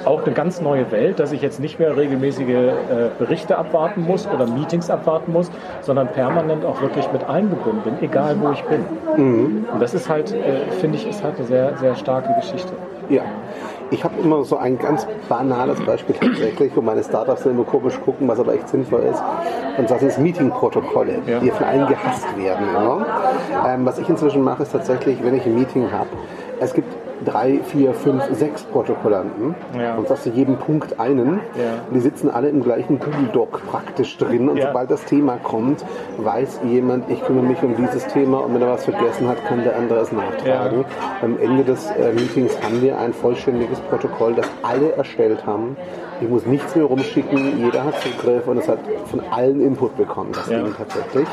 [0.05, 2.73] auch eine ganz neue Welt, dass ich jetzt nicht mehr regelmäßige äh,
[3.17, 8.37] Berichte abwarten muss oder Meetings abwarten muss, sondern permanent auch wirklich mit eingebunden bin, egal
[8.39, 8.85] wo ich bin.
[9.17, 9.67] Mhm.
[9.71, 12.73] Und das ist halt, äh, finde ich, ist halt eine sehr, sehr starke Geschichte.
[13.09, 13.23] Ja.
[13.91, 18.27] Ich habe immer so ein ganz banales Beispiel tatsächlich, wo meine Startups immer komisch gucken,
[18.27, 19.21] was aber echt sinnvoll ist.
[19.77, 21.39] Und das sind Meeting-Protokolle, ja.
[21.39, 22.67] die von allen gehasst werden.
[23.67, 26.09] Ähm, was ich inzwischen mache, ist tatsächlich, wenn ich ein Meeting habe,
[26.59, 26.93] es gibt
[27.25, 29.55] drei, vier, fünf, sechs Protokollanten.
[29.77, 29.95] Ja.
[29.95, 31.39] Und hast du jeden Punkt einen.
[31.55, 31.81] Ja.
[31.93, 34.49] Die sitzen alle im gleichen Google Doc praktisch drin.
[34.49, 34.67] Und ja.
[34.67, 35.85] sobald das Thema kommt,
[36.17, 39.63] weiß jemand, ich kümmere mich um dieses Thema und wenn er was vergessen hat, kann
[39.63, 40.85] der andere es nachtragen.
[41.21, 45.77] Am Ende des äh, Meetings haben wir ein vollständiges Protokoll, das alle erstellt haben.
[46.21, 50.31] Ich muss nichts mehr rumschicken, jeder hat Zugriff und es hat von allen Input bekommen,
[50.33, 51.27] das Ding tatsächlich.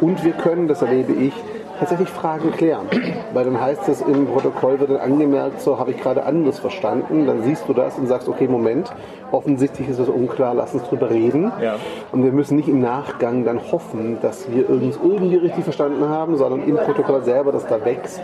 [0.00, 1.32] Und wir können, das erlebe ich,
[1.82, 2.86] tatsächlich Fragen klären.
[3.32, 7.26] Weil dann heißt es im Protokoll, wird dann angemerkt, so habe ich gerade anders verstanden.
[7.26, 8.92] Dann siehst du das und sagst, okay, Moment,
[9.32, 11.50] offensichtlich ist es unklar, lass uns drüber reden.
[11.60, 11.76] Ja.
[12.12, 16.36] Und wir müssen nicht im Nachgang dann hoffen, dass wir uns irgendwie richtig verstanden haben,
[16.36, 18.20] sondern im Protokoll selber, das da wächst,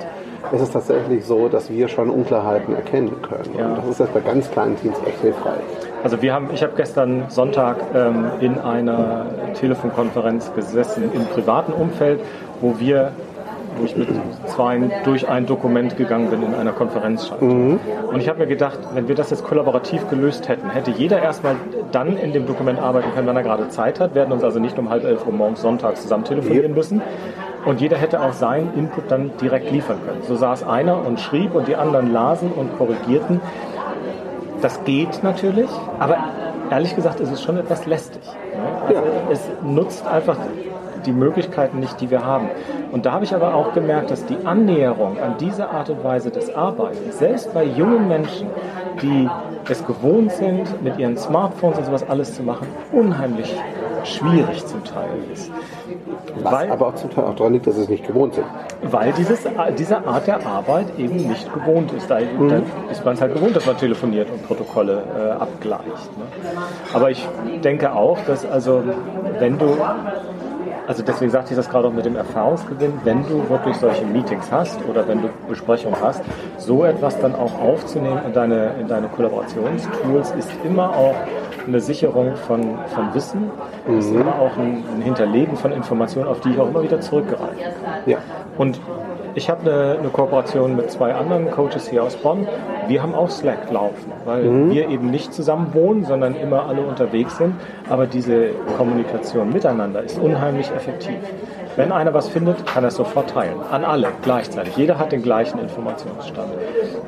[0.53, 3.59] ist es tatsächlich so, dass wir schon Unklarheiten erkennen können.
[3.59, 3.66] Ja.
[3.66, 5.62] Und das ist jetzt bei ganz kleinen Teams echt hilfreich.
[6.05, 12.21] Also wir haben, ich habe gestern Sonntag ähm, in einer Telefonkonferenz gesessen im privaten Umfeld,
[12.61, 13.12] wo wir
[13.76, 14.09] wo ich mit
[14.46, 17.33] zwei durch ein Dokument gegangen bin in einer Konferenz.
[17.40, 17.78] Mhm.
[18.11, 21.57] Und ich habe mir gedacht, wenn wir das jetzt kollaborativ gelöst hätten, hätte jeder erstmal
[21.92, 24.78] dann in dem Dokument arbeiten können, wenn er gerade Zeit hat, werden uns also nicht
[24.78, 27.02] um halb elf Uhr morgens sonntags zusammen telefonieren müssen.
[27.64, 30.22] Und jeder hätte auch seinen Input dann direkt liefern können.
[30.22, 33.40] So saß einer und schrieb und die anderen lasen und korrigierten.
[34.62, 36.16] Das geht natürlich, aber
[36.70, 38.22] ehrlich gesagt ist es schon etwas lästig.
[38.87, 39.02] Also ja.
[39.31, 40.37] Es nutzt einfach
[41.06, 42.48] die Möglichkeiten nicht, die wir haben.
[42.92, 46.30] Und da habe ich aber auch gemerkt, dass die Annäherung an diese Art und Weise
[46.30, 48.48] des Arbeitens, selbst bei jungen Menschen,
[49.02, 49.28] die
[49.68, 53.54] es gewohnt sind, mit ihren Smartphones und sowas alles zu machen, unheimlich
[54.04, 55.50] schwierig zum Teil ist.
[56.42, 58.46] Was weil, aber auch zum Teil auch daran liegt, dass sie es nicht gewohnt sind.
[58.82, 62.11] Weil dieses, diese Art der Arbeit eben nicht gewohnt ist.
[62.11, 62.48] Da, mhm.
[62.48, 66.16] da ist man es halt gewohnt, dass man telefoniert und Protokolle äh, abgleicht.
[66.16, 66.24] Ne?
[66.92, 67.28] Aber ich
[67.64, 68.82] denke auch, dass also,
[69.38, 69.76] wenn du
[70.88, 74.51] also deswegen sagte ich das gerade auch mit dem Erfahrungsgewinn, wenn du wirklich solche Meetings
[74.51, 76.22] hast oder wenn du Besprechungen hast,
[76.57, 81.14] so etwas dann auch aufzunehmen in deine, in deine Kollaborationstools ist immer auch
[81.66, 83.51] eine Sicherung von, von Wissen,
[83.87, 83.98] mhm.
[83.98, 87.59] ist immer auch ein, ein, Hinterlegen von Informationen, auf die ich auch immer wieder zurückgreifen
[87.59, 88.01] kann.
[88.07, 88.18] Ja.
[88.57, 88.81] Und
[89.38, 92.46] ich habe eine, eine, Kooperation mit zwei anderen Coaches hier aus Bonn.
[92.88, 94.70] Wir haben auch Slack laufen, weil mhm.
[94.70, 97.55] wir eben nicht zusammen wohnen, sondern immer alle unterwegs sind.
[97.88, 101.18] Aber diese Kommunikation miteinander ist unheimlich effektiv.
[101.77, 103.55] Wenn einer was findet, kann er es sofort teilen.
[103.70, 104.77] An alle gleichzeitig.
[104.77, 106.53] Jeder hat den gleichen Informationsstand.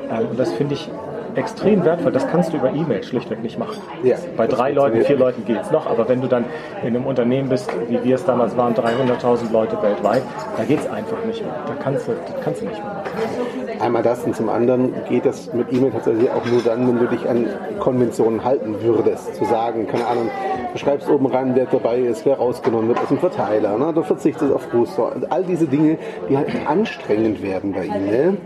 [0.09, 0.89] Ähm, und das finde ich
[1.35, 2.11] extrem wertvoll.
[2.11, 3.77] Das kannst du über E-Mail schlichtweg nicht machen.
[4.03, 6.45] Ja, Bei drei Leuten, vier Leuten geht es noch, aber wenn du dann
[6.81, 10.23] in einem Unternehmen bist, wie wir es damals waren, 300.000 Leute weltweit,
[10.57, 11.55] da geht es einfach nicht mehr.
[11.67, 13.81] Da kannst du, das kannst du nicht mehr machen.
[13.81, 17.07] Einmal das und zum anderen geht das mit E-Mail tatsächlich auch nur dann, wenn du
[17.07, 17.47] dich an
[17.79, 19.35] Konventionen halten würdest.
[19.35, 20.29] Zu sagen, keine Ahnung,
[20.71, 23.91] du schreibst oben rein, wer dabei ist, wer rausgenommen wird aus dem Verteiler, ne?
[23.93, 25.13] du verzichtest auf Booster.
[25.29, 25.97] All diese Dinge,
[26.29, 28.37] die halt anstrengend werden bei E-Mail,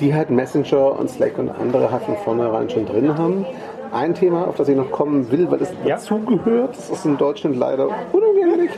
[0.00, 3.46] die halt Messenger und Slack und andere halt von vornherein schon drin haben.
[3.92, 5.94] Ein Thema, auf das ich noch kommen will, weil es ja.
[5.94, 8.36] dazugehört, das ist in Deutschland leider ungern
[8.66, 8.70] eigentlich,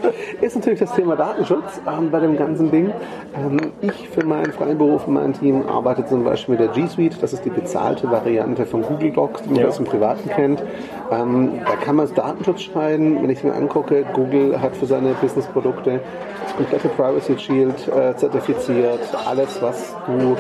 [0.43, 2.93] ist natürlich das Thema Datenschutz ähm, bei dem ganzen Ding.
[3.35, 7.17] Ähm, ich für meinen freien Beruf, mein Team arbeite zum Beispiel mit der G Suite.
[7.23, 9.69] Das ist die bezahlte Variante von Google Docs, die man ja.
[9.69, 10.63] aus dem Privaten kennt.
[11.11, 13.23] Ähm, da kann man Datenschutz schneiden.
[13.23, 16.01] Wenn ich mir angucke, Google hat für seine Business-Produkte
[16.45, 19.01] das komplette Privacy Shield äh, zertifiziert.
[19.27, 20.37] Alles, was du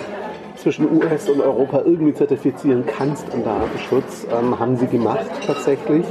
[0.58, 6.04] zwischen US und Europa irgendwie zertifizieren kannst an Datenschutz, ähm, haben sie gemacht tatsächlich.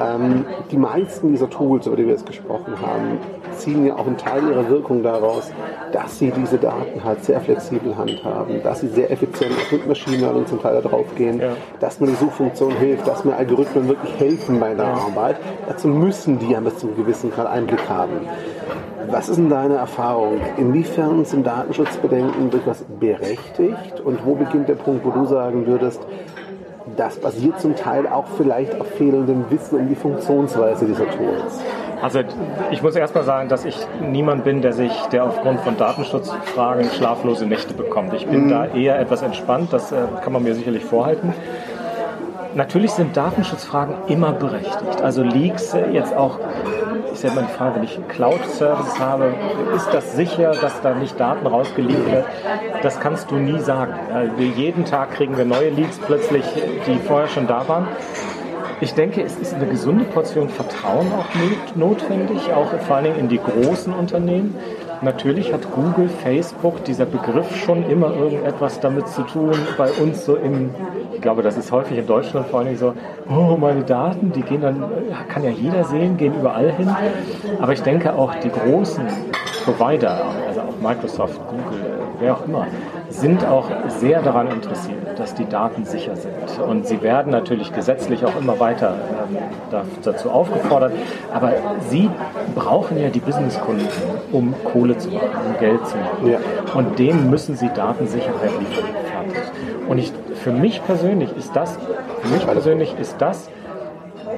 [0.00, 3.18] Ähm, die meisten dieser Tools, über die wir jetzt gesprochen haben,
[3.56, 5.50] ziehen ja auch einen Teil ihrer Wirkung daraus,
[5.92, 10.46] dass sie diese Daten halt sehr flexibel handhaben, dass sie sehr effizient mit Machine Learning
[10.46, 11.56] zum Teil da drauf gehen, ja.
[11.80, 14.92] dass mir die Suchfunktion hilft, dass mir Algorithmen wirklich helfen bei der ja.
[14.92, 15.36] Arbeit.
[15.66, 18.20] Dazu müssen die ja bis zu einem gewissen Grad Einblick haben.
[19.10, 20.38] Was ist denn deine Erfahrung?
[20.58, 26.00] Inwiefern sind Datenschutzbedenken durchaus berechtigt und wo beginnt der Punkt, wo du sagen würdest,
[26.96, 31.60] das basiert zum Teil auch vielleicht auf fehlendem Wissen um die Funktionsweise dieser Tools?
[32.02, 32.20] Also
[32.70, 37.46] ich muss erstmal sagen, dass ich niemand bin, der sich, der aufgrund von Datenschutzfragen schlaflose
[37.46, 38.12] Nächte bekommt.
[38.12, 38.50] Ich bin mhm.
[38.50, 41.32] da eher etwas entspannt, das äh, kann man mir sicherlich vorhalten.
[42.54, 45.02] Natürlich sind Datenschutzfragen immer berechtigt.
[45.02, 46.38] Also Leaks äh, jetzt auch
[47.12, 49.34] ist ja immer die Frage, wenn ich Cloud-Service habe,
[49.74, 52.26] ist das sicher, dass da nicht Daten rausgelegt werden?
[52.82, 53.94] Das kannst du nie sagen.
[54.12, 56.44] Also jeden Tag kriegen wir neue Leaks plötzlich,
[56.86, 57.88] die vorher schon da waren.
[58.80, 61.26] Ich denke, es ist eine gesunde Portion Vertrauen auch
[61.74, 64.54] notwendig, auch vor allen Dingen in die großen Unternehmen.
[65.00, 69.52] Natürlich hat Google, Facebook, dieser Begriff schon immer irgendetwas damit zu tun.
[69.76, 70.74] Bei uns so im,
[71.14, 72.94] ich glaube, das ist häufig in Deutschland vor allem so,
[73.28, 74.84] oh, meine Daten, die gehen dann,
[75.28, 76.88] kann ja jeder sehen, gehen überall hin.
[77.60, 79.04] Aber ich denke auch die großen
[79.64, 81.84] Provider, also auch Microsoft, Google,
[82.18, 82.66] wer auch immer,
[83.10, 86.34] sind auch sehr daran interessiert, dass die Daten sicher sind.
[86.66, 88.94] Und sie werden natürlich gesetzlich auch immer weiter
[89.72, 90.92] ähm, dazu aufgefordert.
[91.32, 91.52] Aber
[91.88, 92.10] sie
[92.54, 93.86] brauchen ja die Businesskunden,
[94.32, 96.30] um Kohle zu machen, um Geld zu machen.
[96.30, 96.38] Ja.
[96.74, 98.84] Und denen müssen sie Datensicherheit liefern.
[99.88, 101.78] Und ich, für mich persönlich ist das,
[102.22, 103.48] für mich persönlich ist das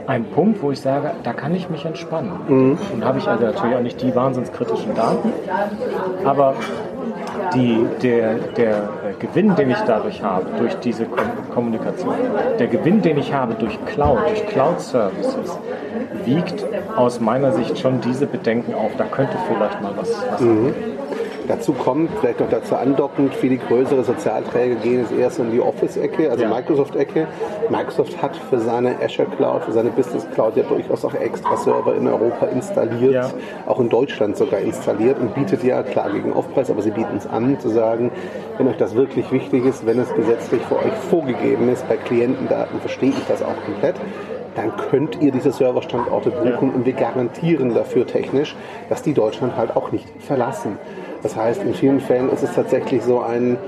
[0.07, 2.33] ein Punkt, wo ich sage, da kann ich mich entspannen.
[2.49, 2.79] Mhm.
[2.93, 5.33] Und habe ich also natürlich auch nicht die wahnsinnskritischen Daten,
[6.25, 6.55] aber
[7.55, 11.07] die, der, der Gewinn, den ich dadurch habe, durch diese
[11.55, 12.15] Kommunikation,
[12.59, 15.59] der Gewinn, den ich habe durch Cloud, durch Cloud-Services,
[16.25, 16.65] wiegt
[16.97, 18.93] aus meiner Sicht schon diese Bedenken auf.
[18.97, 20.75] Da könnte vielleicht mal was, was mhm.
[21.49, 26.31] Dazu kommt, vielleicht noch dazu andockend, viele größere Sozialträger gehen jetzt erst in die Office-Ecke,
[26.31, 26.51] also ja.
[26.51, 27.27] Microsoft-Ecke.
[27.69, 31.95] Microsoft hat für seine Azure Cloud, für seine Business Cloud ja durchaus auch extra Server
[31.95, 33.31] in Europa installiert, ja.
[33.67, 37.27] auch in Deutschland sogar installiert und bietet ja, klar gegen Aufpreis, aber sie bieten es
[37.27, 38.11] an, zu sagen,
[38.59, 42.81] wenn euch das wirklich wichtig ist, wenn es gesetzlich für euch vorgegeben ist, bei Klientendaten
[42.81, 43.97] verstehe ich das auch komplett,
[44.55, 46.75] dann könnt ihr diese Serverstandorte buchen ja.
[46.75, 48.57] und wir garantieren dafür technisch,
[48.89, 50.79] dass die Deutschland halt auch nicht verlassen.
[51.23, 53.59] Das heißt, in vielen Fällen ist es tatsächlich so ein,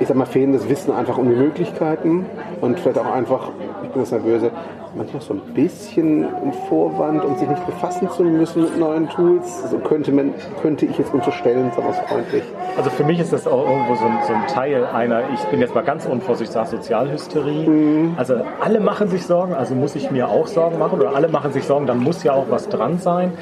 [0.00, 2.26] ich sag mal, fehlendes Wissen einfach um die Möglichkeiten
[2.60, 3.50] und vielleicht auch einfach,
[3.82, 4.50] ich bin jetzt mal böse,
[4.96, 9.70] manchmal so ein bisschen ein Vorwand, um sich nicht befassen zu müssen mit neuen Tools.
[9.70, 12.44] So könnte, man, könnte ich jetzt unterstellen, sagen wir freundlich.
[12.76, 15.60] Also für mich ist das auch irgendwo so ein, so ein Teil einer, ich bin
[15.60, 17.68] jetzt mal ganz unvorsichtig, sage Sozialhysterie.
[17.68, 18.14] Mhm.
[18.16, 21.52] Also alle machen sich Sorgen, also muss ich mir auch Sorgen machen oder alle machen
[21.52, 23.32] sich Sorgen, dann muss ja auch was dran sein.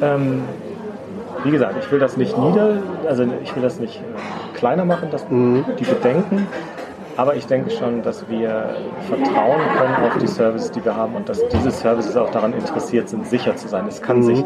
[0.00, 0.42] Ähm,
[1.44, 5.08] wie gesagt, ich will das nicht nieder, also ich will das nicht äh, kleiner machen,
[5.10, 5.64] das, mhm.
[5.78, 6.46] die Bedenken.
[7.16, 8.70] Aber ich denke schon, dass wir
[9.06, 13.10] vertrauen können auf die Services, die wir haben und dass diese Services auch daran interessiert
[13.10, 13.86] sind, sicher zu sein.
[13.86, 14.22] Es kann mhm.
[14.22, 14.44] sich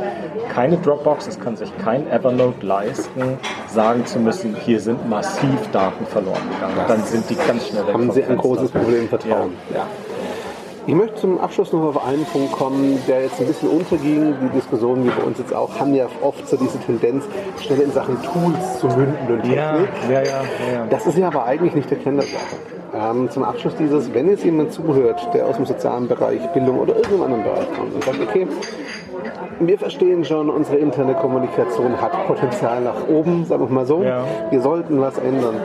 [0.53, 6.07] keine Dropbox, es kann sich kein Evernote leisten, sagen zu müssen, hier sind massiv Daten
[6.07, 6.75] verloren gegangen.
[6.89, 7.95] Dann sind die ganz schnell weg.
[7.95, 9.53] Haben Sie ein großes Problem Vertrauen.
[9.71, 9.77] Ja.
[9.77, 9.87] ja.
[10.89, 14.37] Ich möchte zum Abschluss noch auf einen Punkt kommen, der jetzt ein bisschen unterging.
[14.41, 17.25] Die Diskussionen, wie bei uns jetzt auch, haben ja oft so diese Tendenz,
[17.61, 19.57] schnell in Sachen Tools zu münden und Technik.
[19.57, 20.87] Ja, ja, ja, ja.
[20.89, 22.57] Das ist ja aber eigentlich nicht der Kern der Sache.
[22.95, 26.95] Ähm, zum Abschluss dieses, wenn jetzt jemand zuhört, der aus dem sozialen Bereich, Bildung oder
[26.95, 28.47] irgendeinem anderen Bereich kommt und sagt, okay,
[29.59, 34.05] wir verstehen schon, unsere interne Kommunikation hat Potenzial nach oben, sagen wir mal so.
[34.05, 34.25] Ja.
[34.51, 35.57] Wir sollten was ändern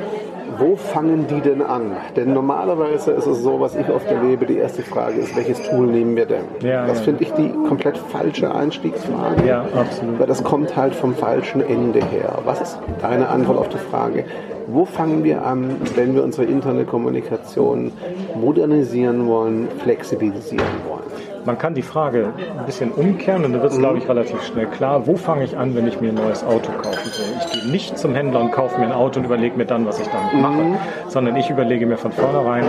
[0.62, 1.98] wo fangen die denn an?
[2.16, 5.88] Denn normalerweise ist es so, was ich oft erlebe, die erste Frage ist, welches Tool
[5.88, 6.46] nehmen wir denn?
[6.62, 7.06] Ja, das ja.
[7.06, 9.48] finde ich die komplett falsche Einstiegsfrage.
[9.48, 10.20] Ja, absolut.
[10.20, 12.38] Weil das kommt halt vom falschen Ende her.
[12.46, 14.26] Was ist deine Antwort auf die Frage?
[14.68, 17.92] Wo fangen wir an, wenn wir unsere interne Kommunikation
[18.36, 21.01] modernisieren wollen, flexibilisieren wollen?
[21.46, 24.68] Man kann die Frage ein bisschen umkehren und dann wird es, glaube ich, relativ schnell
[24.68, 27.26] klar, wo fange ich an, wenn ich mir ein neues Auto kaufen soll.
[27.40, 30.00] Ich gehe nicht zum Händler und kaufe mir ein Auto und überlege mir dann, was
[30.00, 30.78] ich damit mache, mhm.
[31.08, 32.66] sondern ich überlege mir von vornherein,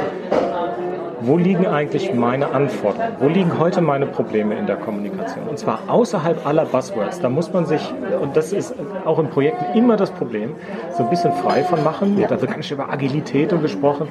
[1.24, 3.16] wo liegen eigentlich meine Anforderungen?
[3.20, 5.46] Wo liegen heute meine Probleme in der Kommunikation?
[5.48, 7.20] Und zwar außerhalb aller Buzzwords.
[7.20, 10.56] Da muss man sich, und das ist auch in Projekten immer das Problem,
[10.96, 12.18] so ein bisschen frei von machen.
[12.18, 12.26] Ja.
[12.26, 14.08] Da wird ganz schön über Agilität und gesprochen.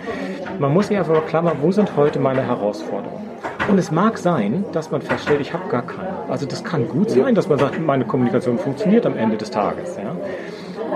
[0.58, 3.30] Man muss sich einfach mal klammern, wo sind heute meine Herausforderungen?
[3.70, 6.30] Und es mag sein, dass man feststellt, ich habe gar keine.
[6.30, 9.98] Also das kann gut sein, dass man sagt, meine Kommunikation funktioniert am Ende des Tages.
[9.98, 10.16] Ja?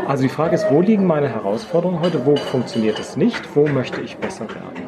[0.08, 2.26] Also die Frage ist, wo liegen meine Herausforderungen heute?
[2.26, 3.56] Wo funktioniert es nicht?
[3.56, 4.88] Wo möchte ich besser werden?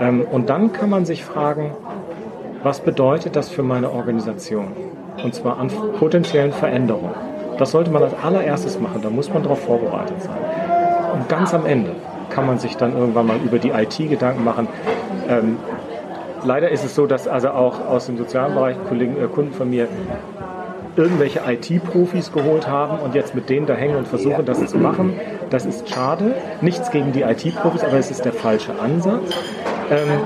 [0.00, 1.72] Ähm, und dann kann man sich fragen,
[2.62, 4.72] was bedeutet das für meine Organisation?
[5.22, 7.14] Und zwar an potenziellen Veränderungen.
[7.58, 10.38] Das sollte man als allererstes machen, da muss man darauf vorbereitet sein.
[11.12, 11.92] Und ganz am Ende
[12.30, 14.66] kann man sich dann irgendwann mal über die IT Gedanken machen.
[15.28, 15.58] Ähm,
[16.44, 19.70] leider ist es so, dass also auch aus dem sozialen Bereich Kollegen, äh, Kunden von
[19.70, 19.88] mir
[20.96, 25.14] irgendwelche IT-Profis geholt haben und jetzt mit denen da hängen und versuchen, das zu machen.
[25.50, 26.34] Das ist schade.
[26.60, 29.30] Nichts gegen die IT-Profis, aber es ist der falsche Ansatz.
[29.90, 30.20] Ähm,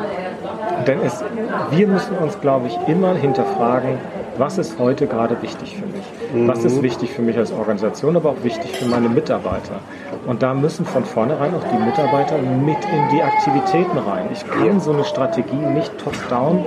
[0.87, 1.25] denn es,
[1.71, 3.99] wir müssen uns, glaube ich, immer hinterfragen,
[4.37, 6.47] was ist heute gerade wichtig für mich?
[6.49, 6.83] Was ist mhm.
[6.83, 9.81] wichtig für mich als Organisation, aber auch wichtig für meine Mitarbeiter?
[10.29, 14.27] Und da müssen von vornherein auch die Mitarbeiter mit in die Aktivitäten rein.
[14.31, 16.67] Ich kann so eine Strategie nicht top-down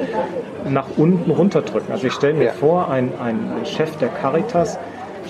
[0.68, 1.92] nach unten runterdrücken.
[1.92, 4.80] Also ich stelle mir vor, ein, ein Chef der Caritas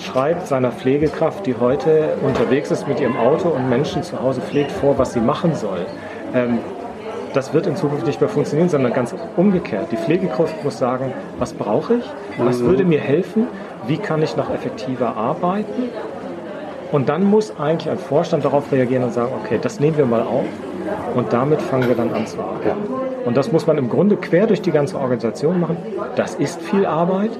[0.00, 4.72] schreibt seiner Pflegekraft, die heute unterwegs ist mit ihrem Auto und Menschen zu Hause pflegt,
[4.72, 5.84] vor, was sie machen soll.
[6.34, 6.60] Ähm,
[7.34, 9.92] das wird in Zukunft nicht mehr funktionieren, sondern ganz umgekehrt.
[9.92, 12.04] Die Pflegekraft muss sagen, was brauche ich,
[12.38, 12.66] was mhm.
[12.66, 13.46] würde mir helfen,
[13.86, 15.90] wie kann ich noch effektiver arbeiten.
[16.92, 20.20] Und dann muss eigentlich ein Vorstand darauf reagieren und sagen, okay, das nehmen wir mal
[20.20, 20.44] auf
[21.14, 22.80] und damit fangen wir dann an zu arbeiten.
[23.24, 25.78] Und das muss man im Grunde quer durch die ganze Organisation machen.
[26.16, 27.30] Das ist viel Arbeit,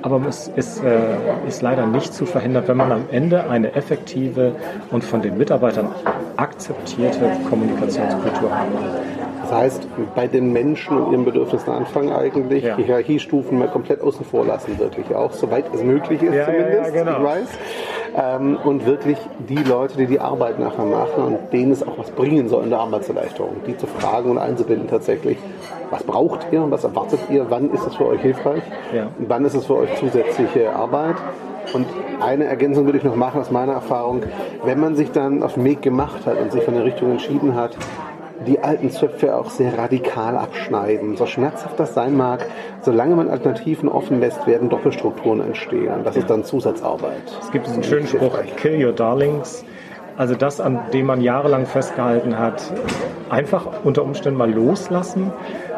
[0.00, 4.52] aber es ist, äh, ist leider nicht zu verhindern, wenn man am Ende eine effektive
[4.90, 5.88] und von den Mitarbeitern
[6.36, 9.15] akzeptierte Kommunikationskultur haben will.
[9.48, 12.74] Das heißt, bei den Menschen und ihren Bedürfnissen anfangen eigentlich, ja.
[12.74, 16.94] die Hierarchiestufen mal komplett außen vor lassen, wirklich auch, soweit es möglich ist ja, zumindest,
[16.94, 17.18] ja, genau.
[17.18, 17.48] ich weiß.
[18.16, 22.10] Ähm, und wirklich die Leute, die die Arbeit nachher machen und denen es auch was
[22.10, 25.38] bringen soll in der Arbeitserleichterung, die zu fragen und einzubinden tatsächlich,
[25.90, 28.62] was braucht ihr, was erwartet ihr, wann ist es für euch hilfreich,
[29.18, 31.16] wann ist es für euch zusätzliche Arbeit
[31.72, 31.86] und
[32.20, 34.22] eine Ergänzung würde ich noch machen aus meiner Erfahrung.
[34.64, 37.54] Wenn man sich dann auf den Weg gemacht hat und sich von der Richtung entschieden
[37.54, 37.76] hat,
[38.46, 41.16] die alten Zöpfe auch sehr radikal abschneiden.
[41.16, 42.46] So schmerzhaft das sein mag,
[42.80, 45.92] solange man Alternativen offen lässt, werden Doppelstrukturen entstehen.
[45.92, 47.22] Und das ist dann Zusatzarbeit.
[47.40, 49.64] Es gibt diesen schönen Spruch, kill your darlings.
[50.16, 52.72] Also das, an dem man jahrelang festgehalten hat,
[53.28, 55.30] einfach unter Umständen mal loslassen.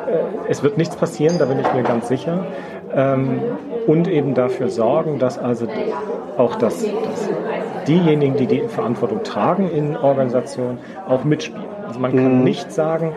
[0.06, 2.46] Äh, es wird nichts passieren, da bin ich mir ganz sicher.
[2.94, 3.40] Ähm,
[3.86, 5.66] und eben dafür sorgen, dass also
[6.36, 7.30] auch das, das
[7.88, 11.66] diejenigen, die die Verantwortung tragen in Organisationen, auch mitspielen.
[11.86, 12.44] Also man kann mhm.
[12.44, 13.12] nicht sagen,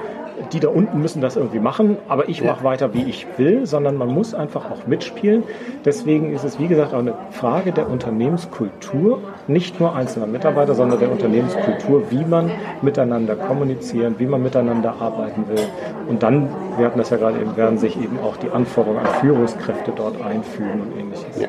[0.54, 3.98] die da unten müssen das irgendwie machen, aber ich mache weiter, wie ich will, sondern
[3.98, 5.44] man muss einfach auch mitspielen.
[5.86, 11.00] Deswegen ist es, wie gesagt, auch eine Frage der Unternehmenskultur, nicht nur einzelner Mitarbeiter, sondern
[11.00, 15.64] der Unternehmenskultur, wie man miteinander kommunizieren, wie man miteinander arbeiten will.
[16.08, 19.14] Und dann, wir hatten das ja gerade eben, werden sich eben auch die Anforderungen an
[19.22, 21.40] Führungskräfte dort einfügen und ähnliches.
[21.40, 21.48] Ja.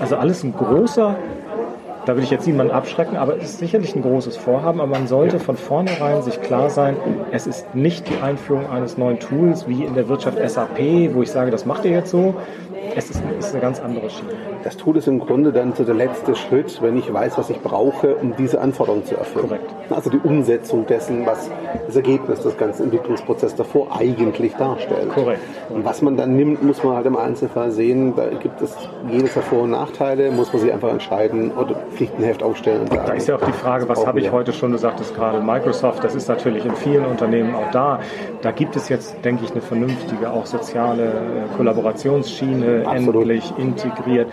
[0.00, 1.16] Also alles ein großer
[2.06, 5.06] da will ich jetzt niemanden abschrecken, aber es ist sicherlich ein großes Vorhaben, aber man
[5.06, 6.96] sollte von vornherein sich klar sein,
[7.30, 11.30] es ist nicht die Einführung eines neuen Tools wie in der Wirtschaft SAP, wo ich
[11.30, 12.34] sage, das macht ihr jetzt so,
[12.94, 14.53] es ist, ist eine ganz andere Schiene.
[14.64, 17.60] Das Tool ist im Grunde dann so der letzte Schritt, wenn ich weiß, was ich
[17.60, 19.48] brauche, um diese Anforderungen zu erfüllen.
[19.48, 19.70] Korrekt.
[19.90, 21.50] Also die Umsetzung dessen, was
[21.86, 25.10] das Ergebnis des ganzen Entwicklungsprozesses davor eigentlich darstellt.
[25.10, 25.42] Korrekt.
[25.68, 28.14] Und was man dann nimmt, muss man halt im Einzelfall sehen.
[28.16, 28.74] Da gibt es
[29.10, 32.82] jedes Vor- und Nachteile, muss man sich einfach entscheiden oder Pflichtenheft aufstellen.
[32.82, 35.14] Und sagen, da ist ja auch die Frage, was habe ich heute schon, du sagtest
[35.14, 38.00] gerade Microsoft, das ist natürlich in vielen Unternehmen auch da.
[38.40, 43.14] Da gibt es jetzt, denke ich, eine vernünftige, auch soziale äh, Kollaborationsschiene Absolut.
[43.16, 44.28] endlich integriert.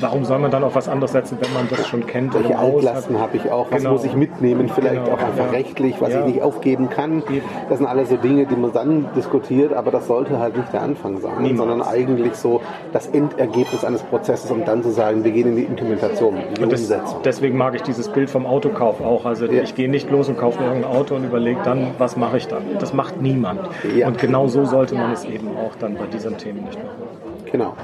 [0.00, 2.34] Warum soll man dann auf was anderes setzen, wenn man das schon kennt?
[2.34, 3.70] Welche Altlasten habe ich auch?
[3.70, 3.92] Was genau.
[3.92, 4.68] muss ich mitnehmen?
[4.68, 5.16] Vielleicht genau.
[5.16, 5.50] auch einfach ja.
[5.50, 6.20] rechtlich, was ja.
[6.20, 7.22] ich nicht aufgeben kann.
[7.68, 10.82] Das sind alles so Dinge, die man dann diskutiert, aber das sollte halt nicht der
[10.82, 11.58] Anfang sein, Niemals.
[11.58, 12.60] sondern eigentlich so
[12.92, 16.62] das Endergebnis eines Prozesses, um dann zu sagen, wir gehen in die Implementation, in die
[16.62, 17.20] und Umsetzung.
[17.24, 19.24] deswegen mag ich dieses Bild vom Autokauf auch.
[19.24, 19.62] Also ja.
[19.62, 22.48] ich gehe nicht los und kaufe mir irgendein Auto und überlege dann, was mache ich
[22.48, 22.62] dann.
[22.78, 23.60] Das macht niemand.
[24.04, 27.33] Und genau so sollte man es eben auch dann bei diesen Themen nicht machen.
[27.54, 27.74] Genau.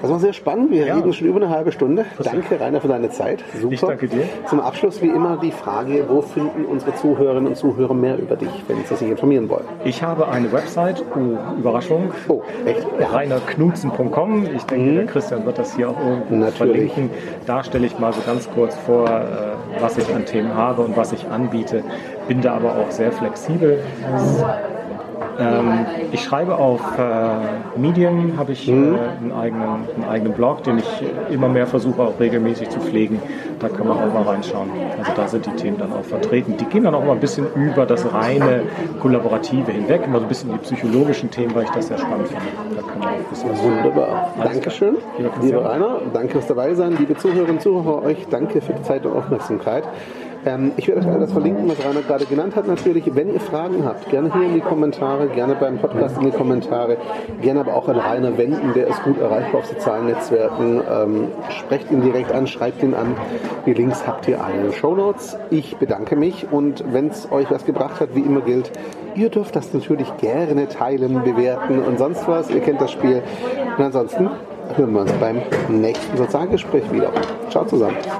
[0.00, 0.70] Das war sehr spannend.
[0.70, 0.94] Wir ja.
[0.94, 2.04] reden schon über eine halbe Stunde.
[2.22, 3.42] Danke, Rainer, für deine Zeit.
[3.60, 3.74] Super.
[3.74, 4.22] Ich danke dir.
[4.48, 8.50] Zum Abschluss wie immer die Frage, wo finden unsere Zuhörerinnen und Zuhörer mehr über dich,
[8.68, 9.64] wenn sie sich informieren wollen?
[9.84, 12.12] Ich habe eine Website, oh, Überraschung.
[12.28, 12.86] Oh, echt?
[13.00, 13.08] Ja.
[13.08, 14.46] reinerknutzen.com.
[14.54, 14.94] Ich denke, mhm.
[14.94, 16.92] der Christian wird das hier auch irgendwo Natürlich.
[16.92, 17.10] verlinken.
[17.46, 20.96] Da stelle ich mal so ganz kurz vor, äh, was ich an Themen habe und
[20.96, 21.82] was ich anbiete.
[22.28, 23.80] Bin da aber auch sehr flexibel.
[25.38, 28.94] Ähm, ich schreibe auf äh, Medium, habe ich mhm.
[28.94, 33.20] äh, einen, eigenen, einen eigenen Blog, den ich immer mehr versuche auch regelmäßig zu pflegen.
[33.58, 34.70] Da kann man auch mal reinschauen.
[34.98, 36.56] Also da sind die Themen dann auch vertreten.
[36.56, 38.62] Die gehen dann auch mal ein bisschen über das reine
[39.00, 42.44] Kollaborative hinweg, immer so ein bisschen die psychologischen Themen, weil ich das sehr spannend finde.
[42.74, 44.34] Da kann man auch ein bisschen was Wunderbar.
[44.42, 44.96] Dankeschön,
[45.42, 46.00] lieber Rainer.
[46.12, 46.96] Danke fürs dabei sein.
[46.98, 49.84] Liebe Zuhörerinnen und Zuhörer, euch danke für die Zeit und Aufmerksamkeit.
[50.46, 53.12] Ähm, ich werde euch all das verlinken, was Rainer gerade genannt hat natürlich.
[53.14, 56.96] Wenn ihr Fragen habt, gerne hier in die Kommentare, gerne beim Podcast in die Kommentare,
[57.42, 60.80] gerne aber auch an Rainer wenden, der ist gut erreichbar auf sozialen Netzwerken.
[60.88, 63.16] Ähm, sprecht ihn direkt an, schreibt ihn an.
[63.66, 65.36] Die Links habt ihr alle in den Show Notes.
[65.50, 68.70] Ich bedanke mich und wenn es euch was gebracht hat, wie immer gilt,
[69.16, 72.50] ihr dürft das natürlich gerne teilen, bewerten und sonst was.
[72.50, 73.20] Ihr kennt das Spiel.
[73.76, 74.30] Und ansonsten
[74.76, 77.10] hören wir uns beim nächsten Sozialgespräch wieder.
[77.50, 77.96] Ciao zusammen.